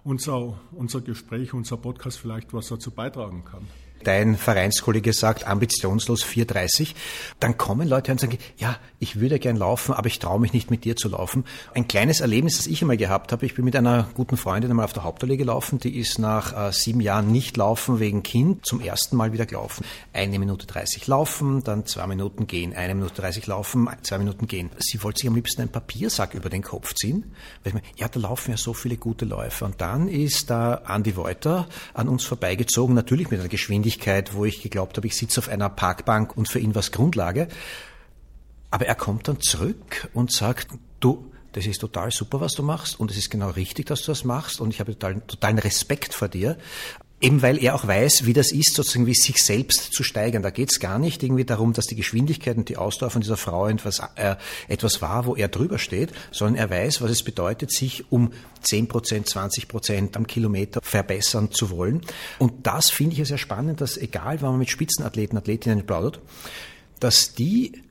unser, 0.02 0.58
unser 0.72 1.00
Gespräch, 1.02 1.54
unser 1.54 1.76
Podcast 1.76 2.18
vielleicht 2.18 2.52
was 2.52 2.68
dazu 2.68 2.90
beitragen 2.90 3.44
kann 3.44 3.68
dein 4.06 4.36
Vereinskollege 4.36 5.12
sagt, 5.12 5.46
ambitionslos 5.46 6.24
4,30, 6.24 6.94
dann 7.40 7.56
kommen 7.56 7.88
Leute 7.88 8.12
und 8.12 8.20
sagen, 8.20 8.38
ja, 8.58 8.76
ich 8.98 9.20
würde 9.20 9.38
gern 9.38 9.56
laufen, 9.56 9.92
aber 9.92 10.06
ich 10.06 10.18
traue 10.18 10.40
mich 10.40 10.52
nicht 10.52 10.70
mit 10.70 10.84
dir 10.84 10.96
zu 10.96 11.08
laufen. 11.08 11.44
Ein 11.74 11.88
kleines 11.88 12.20
Erlebnis, 12.20 12.56
das 12.56 12.66
ich 12.66 12.82
einmal 12.82 12.96
gehabt 12.96 13.32
habe, 13.32 13.46
ich 13.46 13.54
bin 13.54 13.64
mit 13.64 13.76
einer 13.76 14.08
guten 14.14 14.36
Freundin 14.36 14.70
einmal 14.70 14.84
auf 14.84 14.92
der 14.92 15.04
Hauptallee 15.04 15.36
gelaufen, 15.36 15.78
die 15.78 15.98
ist 15.98 16.18
nach 16.18 16.68
äh, 16.68 16.72
sieben 16.72 17.00
Jahren 17.00 17.32
nicht 17.32 17.56
laufen 17.56 18.00
wegen 18.00 18.22
Kind 18.22 18.64
zum 18.66 18.80
ersten 18.80 19.16
Mal 19.16 19.32
wieder 19.32 19.46
gelaufen. 19.46 19.84
Eine 20.12 20.38
Minute 20.38 20.66
30 20.66 21.06
laufen, 21.06 21.64
dann 21.64 21.86
zwei 21.86 22.06
Minuten 22.06 22.46
gehen, 22.46 22.74
eine 22.74 22.94
Minute 22.94 23.14
30 23.20 23.46
laufen, 23.46 23.88
zwei 24.02 24.18
Minuten 24.18 24.46
gehen. 24.46 24.70
Sie 24.78 25.02
wollte 25.02 25.20
sich 25.20 25.28
am 25.28 25.34
liebsten 25.34 25.62
einen 25.62 25.72
Papiersack 25.72 26.34
über 26.34 26.50
den 26.50 26.62
Kopf 26.62 26.94
ziehen, 26.94 27.32
weil 27.62 27.70
ich 27.70 27.74
meine, 27.74 27.86
ja, 27.96 28.08
da 28.08 28.20
laufen 28.20 28.50
ja 28.52 28.56
so 28.56 28.74
viele 28.74 28.96
gute 28.96 29.24
Läufer. 29.24 29.66
Und 29.66 29.80
dann 29.80 30.08
ist 30.08 30.50
da 30.50 30.82
Andy 30.88 31.16
Wolter 31.16 31.68
an 31.94 32.08
uns 32.08 32.24
vorbeigezogen, 32.24 32.94
natürlich 32.94 33.30
mit 33.30 33.40
einer 33.40 33.48
Geschwindigkeit, 33.48 33.91
Geschwindigkeit, 33.92 34.34
wo 34.34 34.44
ich 34.44 34.62
geglaubt 34.62 34.96
habe, 34.96 35.06
ich 35.06 35.16
sitze 35.16 35.40
auf 35.40 35.48
einer 35.48 35.68
Parkbank 35.68 36.36
und 36.36 36.48
für 36.48 36.58
ihn 36.58 36.74
war 36.74 36.80
es 36.80 36.92
Grundlage. 36.92 37.48
Aber 38.70 38.86
er 38.86 38.94
kommt 38.94 39.28
dann 39.28 39.40
zurück 39.40 40.08
und 40.14 40.32
sagt, 40.32 40.68
du, 41.00 41.30
das 41.52 41.66
ist 41.66 41.80
total 41.80 42.10
super, 42.10 42.40
was 42.40 42.54
du 42.54 42.62
machst 42.62 42.98
und 42.98 43.10
es 43.10 43.18
ist 43.18 43.30
genau 43.30 43.50
richtig, 43.50 43.86
dass 43.86 44.02
du 44.02 44.12
das 44.12 44.24
machst 44.24 44.60
und 44.60 44.70
ich 44.70 44.80
habe 44.80 44.92
total, 44.92 45.20
totalen 45.20 45.58
Respekt 45.58 46.14
vor 46.14 46.28
dir. 46.28 46.56
Eben 47.22 47.40
weil 47.40 47.62
er 47.62 47.76
auch 47.76 47.86
weiß, 47.86 48.26
wie 48.26 48.32
das 48.32 48.50
ist, 48.50 48.74
sozusagen 48.74 49.06
wie 49.06 49.14
sich 49.14 49.40
selbst 49.40 49.92
zu 49.92 50.02
steigern. 50.02 50.42
Da 50.42 50.50
geht 50.50 50.72
es 50.72 50.80
gar 50.80 50.98
nicht 50.98 51.22
irgendwie 51.22 51.44
darum, 51.44 51.72
dass 51.72 51.86
die 51.86 51.94
Geschwindigkeit 51.94 52.56
und 52.56 52.68
die 52.68 52.76
Ausdauer 52.76 53.10
von 53.10 53.22
dieser 53.22 53.36
Frau 53.36 53.68
etwas, 53.68 54.02
äh, 54.16 54.34
etwas 54.66 55.00
war, 55.00 55.24
wo 55.24 55.36
er 55.36 55.46
drüber 55.46 55.78
steht, 55.78 56.12
sondern 56.32 56.56
er 56.56 56.68
weiß, 56.68 57.00
was 57.00 57.12
es 57.12 57.22
bedeutet, 57.22 57.70
sich 57.70 58.10
um 58.10 58.32
10 58.62 58.88
Prozent, 58.88 59.28
20 59.28 59.68
Prozent 59.68 60.16
am 60.16 60.26
Kilometer 60.26 60.80
verbessern 60.82 61.52
zu 61.52 61.70
wollen. 61.70 62.00
Und 62.40 62.66
das 62.66 62.90
finde 62.90 63.12
ich 63.12 63.20
ja 63.20 63.24
sehr 63.24 63.38
spannend, 63.38 63.80
dass 63.80 63.96
egal, 63.96 64.42
wenn 64.42 64.48
man 64.48 64.58
mit 64.58 64.70
Spitzenathleten, 64.70 65.38
Athletinnen 65.38 65.86
plaudert, 65.86 66.20
dass 66.98 67.34
die 67.34 67.84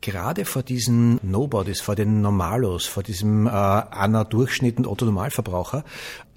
gerade 0.00 0.44
vor 0.44 0.62
diesen 0.62 1.18
Nobodies, 1.22 1.80
vor 1.80 1.94
den 1.94 2.20
Normalos, 2.20 2.86
vor 2.86 3.02
diesem 3.02 3.46
äh, 3.46 3.50
Anna 3.50 4.24
Durchschnitt 4.24 4.78
und 4.78 4.86
Otto 4.86 5.04
Normalverbraucher 5.04 5.84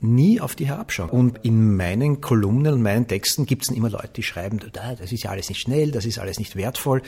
nie 0.02 0.40
auf 0.40 0.56
die 0.56 0.68
herabschauen. 0.68 1.10
Und 1.10 1.40
in 1.44 1.76
meinen 1.76 2.22
Kolumnen 2.22 2.74
und 2.74 2.82
meinen 2.82 3.08
Texten 3.08 3.46
gibt 3.46 3.64
es 3.64 3.76
immer 3.76 3.90
Leute, 3.90 4.12
die 4.16 4.24
schreiben, 4.24 4.60
das 4.72 5.12
ist 5.12 5.24
ja 5.24 5.32
alles 5.32 5.50
nicht 5.50 5.62
schnell, 5.62 5.92
das 5.92 6.06
ist 6.06 6.20
alles 6.20 6.40
nicht 6.40 6.56
wertvoll. 6.56 7.02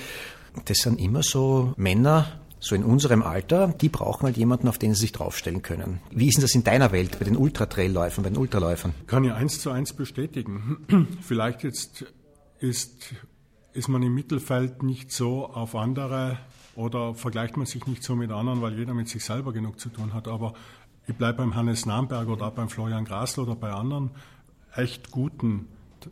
Das 0.65 0.79
sind 0.79 0.99
immer 0.99 1.23
so 1.23 1.73
Männer, 1.77 2.41
so 2.59 2.75
in 2.75 2.83
unserem 2.83 3.23
Alter, 3.23 3.69
die 3.69 3.89
brauchen 3.89 4.25
halt 4.25 4.37
jemanden, 4.37 4.67
auf 4.67 4.77
den 4.77 4.93
sie 4.93 5.01
sich 5.01 5.11
draufstellen 5.11 5.61
können. 5.61 5.99
Wie 6.11 6.27
ist 6.27 6.37
denn 6.37 6.43
das 6.43 6.53
in 6.53 6.63
deiner 6.63 6.91
Welt 6.91 7.17
bei 7.17 7.25
den 7.25 7.35
Ultratrailläufern, 7.35 8.23
bei 8.23 8.29
den 8.29 8.37
Ultraläufern? 8.37 8.93
Kann 9.07 9.23
ich 9.23 9.31
eins 9.31 9.59
zu 9.59 9.71
eins 9.71 9.93
bestätigen. 9.93 11.07
Vielleicht 11.21 11.63
jetzt 11.63 12.05
ist, 12.59 13.15
ist 13.73 13.87
man 13.87 14.03
im 14.03 14.13
Mittelfeld 14.13 14.83
nicht 14.83 15.11
so 15.11 15.45
auf 15.45 15.75
andere 15.75 16.37
oder 16.75 17.15
vergleicht 17.15 17.57
man 17.57 17.65
sich 17.65 17.85
nicht 17.85 18.03
so 18.03 18.15
mit 18.15 18.31
anderen, 18.31 18.61
weil 18.61 18.77
jeder 18.77 18.93
mit 18.93 19.07
sich 19.07 19.23
selber 19.23 19.53
genug 19.53 19.79
zu 19.79 19.89
tun 19.89 20.13
hat. 20.13 20.27
Aber 20.27 20.53
ich 21.07 21.15
bleibe 21.15 21.39
beim 21.39 21.55
Hannes 21.55 21.85
Namberg 21.85 22.27
oder 22.27 22.47
auch 22.47 22.53
beim 22.53 22.69
Florian 22.69 23.05
Grasl 23.05 23.41
oder 23.41 23.55
bei 23.55 23.71
anderen 23.71 24.11
echt 24.75 25.11
guten 25.11 25.67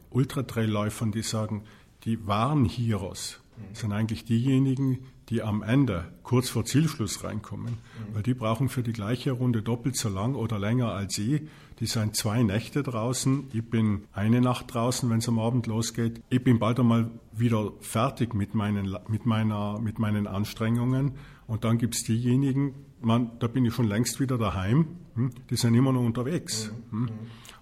Ultratrailläufern, 0.09 1.11
die 1.11 1.21
sagen, 1.21 1.63
die 2.03 2.27
wahren 2.27 2.65
Heroes 2.65 3.39
sind 3.73 3.91
eigentlich 3.91 4.25
diejenigen, 4.25 4.99
die 5.29 5.43
am 5.43 5.62
Ende 5.62 6.05
kurz 6.24 6.50
vor 6.50 6.65
Zielschluss 6.65 7.24
reinkommen, 7.24 7.74
mhm. 7.74 8.15
weil 8.15 8.24
die 8.24 8.33
brauchen 8.33 8.69
für 8.69 8.83
die 8.83 8.93
gleiche 8.93 9.31
Runde 9.31 9.62
doppelt 9.62 9.95
so 9.95 10.09
lang 10.09 10.36
oder 10.36 10.57
länger 10.57 10.91
als 10.91 11.17
ich. 11.17 11.41
Die 11.79 11.86
sind 11.86 12.15
zwei 12.15 12.43
Nächte 12.43 12.83
draußen, 12.83 13.45
ich 13.53 13.63
bin 13.63 14.03
eine 14.12 14.41
Nacht 14.41 14.74
draußen, 14.74 15.09
wenn 15.09 15.19
es 15.19 15.29
am 15.29 15.39
Abend 15.39 15.67
losgeht. 15.67 16.21
Ich 16.29 16.43
bin 16.43 16.59
bald 16.59 16.79
einmal 16.79 17.09
wieder 17.31 17.71
fertig 17.79 18.33
mit 18.33 18.53
meinen, 18.53 18.95
mit 19.07 19.25
meiner, 19.25 19.79
mit 19.79 20.00
meinen 20.00 20.27
Anstrengungen. 20.27 21.13
Und 21.48 21.63
dann 21.63 21.77
gibt 21.77 21.95
es 21.95 22.03
diejenigen, 22.03 22.74
man, 23.01 23.31
da 23.39 23.48
bin 23.48 23.65
ich 23.65 23.74
schon 23.74 23.88
längst 23.88 24.19
wieder 24.19 24.38
daheim, 24.38 24.88
hm, 25.15 25.31
die 25.50 25.55
sind 25.55 25.74
immer 25.74 25.93
noch 25.93 26.03
unterwegs. 26.03 26.71
Mhm. 26.91 27.07
Hm. 27.07 27.09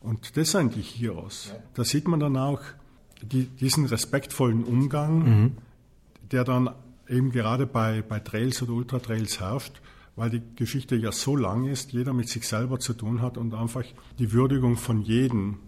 Und 0.01 0.37
das 0.37 0.51
sind 0.51 0.75
die 0.75 0.81
Heroes. 0.81 1.53
Da 1.73 1.83
sieht 1.83 2.07
man 2.07 2.19
dann 2.19 2.37
auch 2.37 2.61
die, 3.21 3.45
diesen 3.45 3.85
respektvollen 3.85 4.63
Umgang, 4.63 5.17
mhm. 5.19 5.51
der 6.31 6.43
dann 6.43 6.69
eben 7.09 7.31
gerade 7.31 7.65
bei, 7.65 8.01
bei 8.01 8.19
Trails 8.19 8.61
oder 8.61 8.73
Ultratrails 8.73 9.39
herrscht, 9.39 9.81
weil 10.15 10.29
die 10.29 10.41
Geschichte 10.55 10.95
ja 10.95 11.11
so 11.11 11.35
lang 11.35 11.65
ist, 11.67 11.93
jeder 11.93 12.13
mit 12.13 12.29
sich 12.29 12.47
selber 12.47 12.79
zu 12.79 12.93
tun 12.93 13.21
hat 13.21 13.37
und 13.37 13.53
einfach 13.53 13.83
die 14.17 14.31
Würdigung 14.31 14.77
von 14.77 15.01
jedem, 15.01 15.59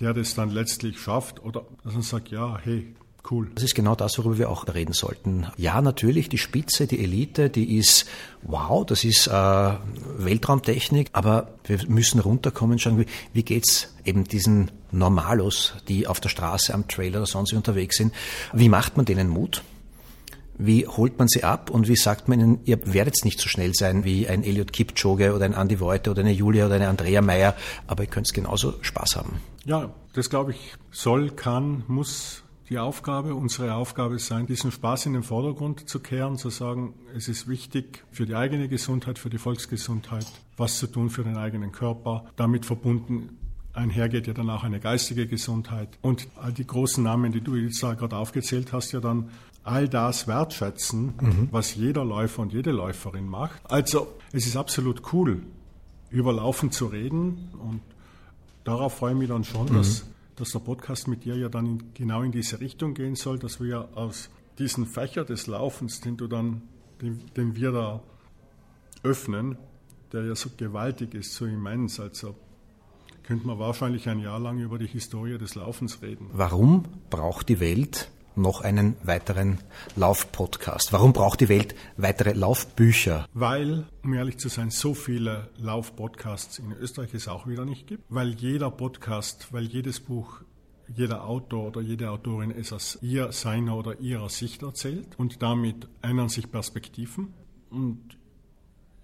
der 0.00 0.14
das 0.14 0.34
dann 0.34 0.50
letztlich 0.50 1.00
schafft 1.00 1.42
oder 1.42 1.66
dass 1.84 1.94
man 1.94 2.02
sagt, 2.02 2.30
ja, 2.30 2.58
hey, 2.62 2.94
Cool. 3.30 3.50
Das 3.54 3.64
ist 3.64 3.74
genau 3.74 3.94
das, 3.94 4.16
worüber 4.16 4.38
wir 4.38 4.48
auch 4.48 4.66
reden 4.72 4.94
sollten. 4.94 5.46
Ja, 5.58 5.82
natürlich, 5.82 6.30
die 6.30 6.38
Spitze, 6.38 6.86
die 6.86 7.02
Elite, 7.02 7.50
die 7.50 7.76
ist 7.76 8.06
wow, 8.42 8.86
das 8.86 9.04
ist 9.04 9.26
äh, 9.26 9.30
Weltraumtechnik, 9.30 11.10
aber 11.12 11.54
wir 11.64 11.78
müssen 11.88 12.20
runterkommen, 12.20 12.78
schauen, 12.78 13.00
wie, 13.00 13.06
wie 13.34 13.42
geht's 13.42 13.94
eben 14.04 14.24
diesen 14.24 14.70
Normalos, 14.92 15.74
die 15.88 16.06
auf 16.06 16.20
der 16.20 16.30
Straße, 16.30 16.72
am 16.72 16.88
Trailer 16.88 17.18
oder 17.18 17.26
sonst 17.26 17.52
unterwegs 17.52 17.96
sind. 17.98 18.14
Wie 18.54 18.70
macht 18.70 18.96
man 18.96 19.04
denen 19.04 19.28
Mut? 19.28 19.62
Wie 20.58 20.86
holt 20.86 21.18
man 21.18 21.28
sie 21.28 21.44
ab 21.44 21.70
und 21.70 21.88
wie 21.88 21.96
sagt 21.96 22.28
man 22.28 22.40
ihnen, 22.40 22.60
ihr 22.64 22.92
werdet 22.92 23.24
nicht 23.24 23.40
so 23.40 23.48
schnell 23.48 23.74
sein 23.74 24.04
wie 24.04 24.28
ein 24.28 24.42
Elliot 24.42 24.72
Kipchoge 24.72 25.34
oder 25.34 25.44
ein 25.44 25.54
Andy 25.54 25.78
Voite 25.80 26.10
oder 26.10 26.20
eine 26.20 26.32
Julia 26.32 26.66
oder 26.66 26.74
eine 26.74 26.88
Andrea 26.88 27.22
Meyer, 27.22 27.54
aber 27.86 28.02
ihr 28.02 28.10
könnt 28.10 28.32
genauso 28.34 28.74
Spaß 28.80 29.16
haben. 29.16 29.40
Ja, 29.64 29.90
das 30.14 30.28
glaube 30.28 30.52
ich 30.52 30.74
soll, 30.90 31.30
kann, 31.30 31.84
muss 31.86 32.42
die 32.68 32.78
Aufgabe, 32.78 33.34
unsere 33.34 33.74
Aufgabe 33.74 34.18
sein, 34.18 34.46
diesen 34.46 34.72
Spaß 34.72 35.06
in 35.06 35.14
den 35.14 35.22
Vordergrund 35.22 35.88
zu 35.88 36.00
kehren, 36.00 36.36
zu 36.36 36.50
sagen, 36.50 36.94
es 37.16 37.28
ist 37.28 37.48
wichtig 37.48 38.04
für 38.10 38.26
die 38.26 38.34
eigene 38.34 38.68
Gesundheit, 38.68 39.18
für 39.18 39.30
die 39.30 39.38
Volksgesundheit, 39.38 40.26
was 40.56 40.78
zu 40.78 40.86
tun 40.86 41.08
für 41.08 41.24
den 41.24 41.36
eigenen 41.36 41.72
Körper. 41.72 42.26
Damit 42.36 42.66
verbunden 42.66 43.38
einhergeht 43.72 44.26
ja 44.26 44.34
dann 44.34 44.50
auch 44.50 44.64
eine 44.64 44.80
geistige 44.80 45.26
Gesundheit. 45.26 45.88
Und 46.02 46.28
all 46.36 46.52
die 46.52 46.66
großen 46.66 47.02
Namen, 47.02 47.32
die 47.32 47.40
du 47.40 47.54
jetzt 47.54 47.80
gerade 47.80 48.16
aufgezählt 48.16 48.72
hast, 48.72 48.92
ja 48.92 49.00
dann 49.00 49.30
all 49.68 49.88
das 49.88 50.26
wertschätzen, 50.26 51.14
mhm. 51.20 51.48
was 51.50 51.74
jeder 51.74 52.04
Läufer 52.04 52.42
und 52.42 52.52
jede 52.52 52.70
Läuferin 52.70 53.28
macht. 53.28 53.60
Also 53.70 54.08
es 54.32 54.46
ist 54.46 54.56
absolut 54.56 55.12
cool, 55.12 55.42
über 56.10 56.32
Laufen 56.32 56.72
zu 56.72 56.86
reden 56.86 57.50
und 57.58 57.82
darauf 58.64 58.98
freue 58.98 59.12
ich 59.12 59.18
mich 59.18 59.28
dann 59.28 59.44
schon, 59.44 59.66
mhm. 59.66 59.76
dass, 59.76 60.06
dass 60.36 60.50
der 60.50 60.60
Podcast 60.60 61.08
mit 61.08 61.24
dir 61.24 61.36
ja 61.36 61.48
dann 61.48 61.66
in, 61.66 61.94
genau 61.94 62.22
in 62.22 62.32
diese 62.32 62.60
Richtung 62.60 62.94
gehen 62.94 63.14
soll, 63.14 63.38
dass 63.38 63.60
wir 63.60 63.68
ja 63.68 63.88
aus 63.94 64.30
diesen 64.58 64.86
Fächer 64.86 65.24
des 65.24 65.46
Laufens, 65.46 66.00
den 66.00 66.16
du 66.16 66.26
dann, 66.26 66.62
den, 67.00 67.20
den 67.36 67.54
wir 67.54 67.72
da 67.72 68.00
öffnen, 69.02 69.56
der 70.12 70.24
ja 70.24 70.34
so 70.34 70.50
gewaltig 70.56 71.14
ist, 71.14 71.34
so 71.34 71.44
immens, 71.44 72.00
also 72.00 72.34
könnte 73.22 73.46
man 73.46 73.58
wahrscheinlich 73.58 74.08
ein 74.08 74.20
Jahr 74.20 74.40
lang 74.40 74.58
über 74.58 74.78
die 74.78 74.86
Historie 74.86 75.36
des 75.36 75.54
Laufens 75.54 76.00
reden. 76.00 76.30
Warum 76.32 76.84
braucht 77.10 77.50
die 77.50 77.60
Welt 77.60 78.10
noch 78.38 78.60
einen 78.60 78.96
weiteren 79.02 79.58
Laufpodcast? 79.96 80.92
Warum 80.92 81.12
braucht 81.12 81.40
die 81.40 81.48
Welt 81.48 81.74
weitere 81.96 82.32
Laufbücher? 82.32 83.26
Weil, 83.34 83.86
um 84.02 84.14
ehrlich 84.14 84.38
zu 84.38 84.48
sein, 84.48 84.70
so 84.70 84.94
viele 84.94 85.50
Laufpodcasts 85.58 86.58
in 86.58 86.72
Österreich 86.72 87.14
es 87.14 87.28
auch 87.28 87.46
wieder 87.46 87.64
nicht 87.64 87.86
gibt. 87.86 88.04
Weil 88.08 88.30
jeder 88.34 88.70
Podcast, 88.70 89.52
weil 89.52 89.64
jedes 89.64 90.00
Buch 90.00 90.42
jeder 90.94 91.24
Autor 91.24 91.68
oder 91.68 91.80
jede 91.80 92.10
Autorin 92.10 92.50
es 92.50 92.72
aus 92.72 92.98
ihr, 93.02 93.32
seiner 93.32 93.76
oder 93.76 94.00
ihrer 94.00 94.28
Sicht 94.28 94.62
erzählt 94.62 95.18
und 95.18 95.42
damit 95.42 95.88
ändern 96.02 96.28
sich 96.28 96.50
Perspektiven. 96.50 97.34
Und 97.70 98.16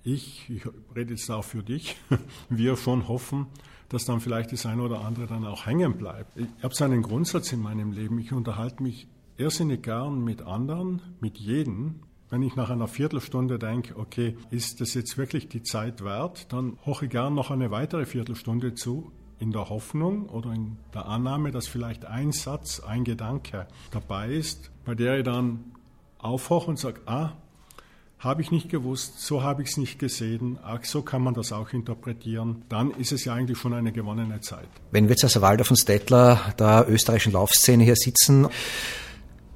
ich, 0.03 0.49
ich 0.49 0.63
rede 0.95 1.15
jetzt 1.15 1.31
auch 1.31 1.45
für 1.45 1.63
dich, 1.63 1.97
wir 2.49 2.77
schon 2.77 3.09
hoffen, 3.09 3.47
dass 3.89 4.05
dann 4.05 4.21
vielleicht 4.21 4.53
das 4.53 4.67
eine 4.67 4.83
oder 4.83 5.01
andere 5.01 5.27
dann 5.27 5.47
auch 5.47 5.67
hängen 5.67 5.97
bleibt. 5.97 6.37
Ich 6.37 6.47
habe 6.63 6.75
so 6.75 6.85
einen 6.85 7.03
Grundsatz 7.03 7.53
in 7.53 7.61
meinem 7.61 7.93
Leben. 7.93 8.19
Ich 8.19 8.33
unterhalte 8.33 8.83
mich 8.83 9.07
irrsinnig 9.37 9.83
gern 9.83 10.25
mit 10.25 10.43
anderen, 10.43 11.03
mit 11.21 11.39
jedem. 11.39 12.01
Wenn 12.31 12.43
ich 12.43 12.57
nach 12.57 12.71
einer 12.71 12.89
Viertelstunde 12.89 13.59
denke, 13.59 13.97
okay, 13.97 14.37
ist 14.51 14.81
das 14.81 14.95
jetzt 14.95 15.19
wirklich 15.19 15.49
die 15.49 15.63
Zeit 15.63 16.05
wert, 16.05 16.53
dann 16.53 16.79
hoche 16.85 17.05
ich 17.05 17.11
gern 17.11 17.35
noch 17.35 17.51
eine 17.51 17.71
weitere 17.71 18.07
Viertelstunde 18.07 18.75
zu, 18.75 19.13
in 19.39 19.53
der 19.53 19.69
Hoffnung 19.69 20.29
oder 20.29 20.53
in 20.53 20.77
der 20.95 21.07
Annahme, 21.07 21.51
dass 21.51 21.69
vielleicht 21.69 22.05
ein 22.07 22.33
Satz, 22.33 22.81
ein 22.81 23.05
Gedanke 23.05 23.67
dabei 23.91 24.31
ist, 24.31 24.71
bei 24.85 24.95
der 24.95 25.19
ich 25.19 25.25
dann 25.25 25.73
aufhoche 26.19 26.71
und 26.71 26.79
sage, 26.79 27.01
ah, 27.07 27.33
habe 28.19 28.41
ich 28.41 28.51
nicht 28.51 28.71
gewusst, 28.71 29.21
so 29.21 29.43
habe 29.43 29.63
ich 29.63 29.71
es 29.71 29.77
nicht 29.77 29.99
gesehen, 29.99 30.59
ach, 30.63 30.83
so 30.85 31.03
kann 31.03 31.23
man 31.23 31.35
das 31.35 31.53
auch 31.53 31.73
interpretieren, 31.73 32.63
dann 32.71 32.91
ist 32.93 33.13
es 33.13 33.27
ja 33.27 33.35
eigentlich 33.35 33.59
schon 33.59 33.75
eine 33.75 33.93
gewonnene 33.93 34.41
Zeit. 34.41 34.69
Wenn 34.91 35.05
wir 35.05 35.11
jetzt 35.11 35.25
als 35.25 35.39
Walder 35.41 35.65
von 35.65 35.77
Stettler 35.77 36.41
der 36.59 36.87
österreichischen 36.89 37.33
Laufszene 37.33 37.85
hier 37.85 37.97
sitzen, 37.97 38.49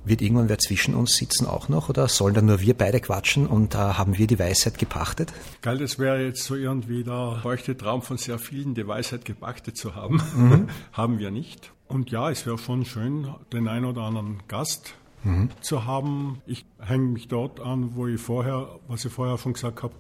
wird 0.09 0.23
irgendwann 0.23 0.49
wer 0.49 0.59
zwischen 0.59 0.95
uns 0.95 1.17
sitzen 1.17 1.47
auch 1.47 1.69
noch 1.69 1.89
oder 1.89 2.09
sollen 2.09 2.35
dann 2.35 2.47
nur 2.47 2.61
wir 2.61 2.75
beide 2.75 3.01
quatschen 3.01 3.47
und 3.47 3.75
äh, 3.75 3.79
haben 3.79 4.19
wir 4.19 4.27
die 4.27 4.39
Weisheit 4.39 4.79
gepachtet? 4.79 5.33
Geil, 5.63 5.79
das 5.79 5.99
wäre 5.99 6.25
jetzt 6.25 6.45
so 6.45 6.55
irgendwie 6.55 7.05
der 7.05 7.39
feuchte 7.43 7.77
Traum 7.77 8.03
von 8.03 8.17
sehr 8.19 8.39
vielen, 8.39 8.75
die 8.75 8.87
Weisheit 8.87 9.25
gepachtet 9.25 9.77
zu 9.77 9.95
haben. 9.95 10.23
Mhm. 10.37 10.69
haben 10.93 11.19
wir 11.19 11.31
nicht. 11.31 11.73
Und 11.87 12.11
ja, 12.11 12.31
es 12.31 12.45
wäre 12.47 12.59
schon 12.59 12.85
schön, 12.85 13.29
den 13.53 13.67
einen 13.67 13.87
oder 13.87 14.03
anderen 14.03 14.41
Gast 14.47 14.95
mhm. 15.25 15.51
zu 15.61 15.87
haben. 15.87 16.43
Ich 16.47 16.65
hänge 16.81 17.05
mich 17.05 17.29
dort 17.29 17.61
an, 17.61 17.95
wo 17.95 18.07
ich 18.07 18.21
vorher, 18.21 18.79
was 18.89 19.05
ich 19.05 19.13
vorher 19.13 19.39
schon 19.39 19.55
gesagt 19.55 19.83
habe, 19.83 19.95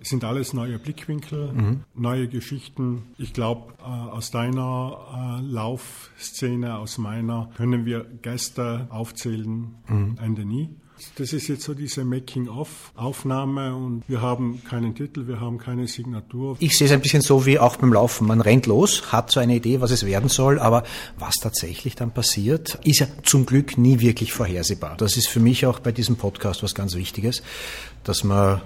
es 0.00 0.08
sind 0.08 0.24
alles 0.24 0.52
neue 0.52 0.78
Blickwinkel, 0.78 1.52
mhm. 1.52 1.84
neue 1.94 2.28
Geschichten. 2.28 3.02
Ich 3.18 3.32
glaube, 3.32 3.74
äh, 3.80 3.84
aus 3.84 4.30
deiner 4.30 5.40
äh, 5.40 5.44
Laufszene, 5.44 6.78
aus 6.78 6.98
meiner, 6.98 7.50
können 7.56 7.84
wir 7.84 8.04
Gäste 8.22 8.86
aufzählen, 8.90 9.74
mhm. 9.88 10.18
Ende 10.22 10.44
nie. 10.44 10.70
Das 11.16 11.32
ist 11.32 11.46
jetzt 11.48 11.62
so 11.62 11.74
diese 11.74 12.04
Making-of-Aufnahme 12.04 13.74
und 13.76 14.02
wir 14.08 14.20
haben 14.20 14.62
keinen 14.64 14.96
Titel, 14.96 15.28
wir 15.28 15.40
haben 15.40 15.58
keine 15.58 15.86
Signatur. 15.86 16.56
Ich 16.58 16.76
sehe 16.76 16.86
es 16.86 16.92
ein 16.92 17.00
bisschen 17.00 17.22
so 17.22 17.46
wie 17.46 17.58
auch 17.58 17.76
beim 17.76 17.92
Laufen. 17.92 18.26
Man 18.26 18.40
rennt 18.40 18.66
los, 18.66 19.12
hat 19.12 19.30
so 19.30 19.38
eine 19.38 19.56
Idee, 19.56 19.80
was 19.80 19.92
es 19.92 20.04
werden 20.04 20.28
soll, 20.28 20.58
aber 20.58 20.82
was 21.16 21.36
tatsächlich 21.36 21.94
dann 21.94 22.10
passiert, 22.10 22.80
ist 22.84 22.98
ja 22.98 23.06
zum 23.22 23.46
Glück 23.46 23.78
nie 23.78 24.00
wirklich 24.00 24.32
vorhersehbar. 24.32 24.96
Das 24.96 25.16
ist 25.16 25.28
für 25.28 25.40
mich 25.40 25.66
auch 25.66 25.78
bei 25.78 25.92
diesem 25.92 26.16
Podcast 26.16 26.64
was 26.64 26.74
ganz 26.74 26.96
Wichtiges, 26.96 27.42
dass 28.02 28.24
man 28.24 28.60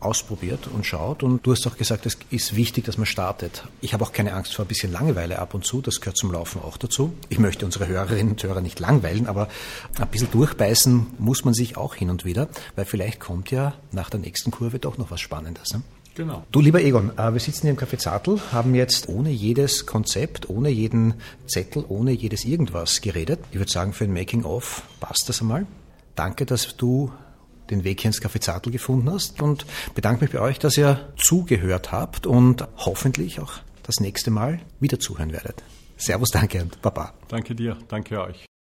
ausprobiert 0.00 0.68
und 0.68 0.84
schaut. 0.84 1.22
Und 1.22 1.46
du 1.46 1.52
hast 1.52 1.66
auch 1.66 1.76
gesagt, 1.76 2.06
es 2.06 2.18
ist 2.30 2.56
wichtig, 2.56 2.84
dass 2.84 2.98
man 2.98 3.06
startet. 3.06 3.64
Ich 3.80 3.94
habe 3.94 4.04
auch 4.04 4.12
keine 4.12 4.34
Angst 4.34 4.54
vor 4.54 4.64
ein 4.64 4.68
bisschen 4.68 4.92
Langeweile 4.92 5.38
ab 5.38 5.54
und 5.54 5.64
zu. 5.64 5.80
Das 5.80 6.00
gehört 6.00 6.16
zum 6.16 6.32
Laufen 6.32 6.60
auch 6.62 6.76
dazu. 6.76 7.12
Ich 7.28 7.38
möchte 7.38 7.64
unsere 7.64 7.86
Hörerinnen 7.86 8.32
und 8.32 8.42
Hörer 8.42 8.60
nicht 8.60 8.80
langweilen, 8.80 9.26
aber 9.26 9.48
ein 9.98 10.08
bisschen 10.08 10.30
durchbeißen 10.30 11.06
muss 11.18 11.44
man 11.44 11.54
sich 11.54 11.76
auch 11.76 11.94
hin 11.94 12.10
und 12.10 12.24
wieder, 12.24 12.48
weil 12.74 12.84
vielleicht 12.84 13.20
kommt 13.20 13.50
ja 13.50 13.74
nach 13.92 14.10
der 14.10 14.20
nächsten 14.20 14.50
Kurve 14.50 14.78
doch 14.78 14.98
noch 14.98 15.10
was 15.10 15.20
Spannendes. 15.20 15.72
Ne? 15.72 15.82
Genau. 16.16 16.44
Du, 16.50 16.60
lieber 16.60 16.80
Egon, 16.80 17.12
äh, 17.18 17.32
wir 17.34 17.40
sitzen 17.40 17.62
hier 17.62 17.72
im 17.72 17.76
Café 17.76 17.98
Zartl, 17.98 18.40
haben 18.50 18.74
jetzt 18.74 19.10
ohne 19.10 19.28
jedes 19.30 19.84
Konzept, 19.84 20.48
ohne 20.48 20.70
jeden 20.70 21.14
Zettel, 21.46 21.84
ohne 21.86 22.10
jedes 22.12 22.46
irgendwas 22.46 23.02
geredet. 23.02 23.40
Ich 23.50 23.58
würde 23.58 23.70
sagen, 23.70 23.92
für 23.92 24.04
ein 24.04 24.14
Making-of 24.14 24.82
passt 24.98 25.28
das 25.28 25.42
einmal. 25.42 25.66
Danke, 26.14 26.46
dass 26.46 26.74
du 26.78 27.12
den 27.70 27.84
Weg 27.84 28.00
hier 28.00 28.08
ins 28.08 28.22
Café 28.22 28.40
Zartl 28.40 28.70
gefunden 28.70 29.10
hast 29.10 29.42
und 29.42 29.66
bedanke 29.94 30.24
mich 30.24 30.32
bei 30.32 30.40
euch, 30.40 30.58
dass 30.58 30.76
ihr 30.76 31.12
zugehört 31.16 31.92
habt 31.92 32.26
und 32.26 32.66
hoffentlich 32.76 33.40
auch 33.40 33.54
das 33.82 34.00
nächste 34.00 34.30
Mal 34.30 34.60
wieder 34.80 34.98
zuhören 34.98 35.32
werdet. 35.32 35.62
Servus, 35.96 36.30
danke 36.30 36.62
und 36.62 36.80
Baba. 36.82 37.14
Danke 37.28 37.54
dir, 37.54 37.76
danke 37.88 38.20
euch. 38.20 38.45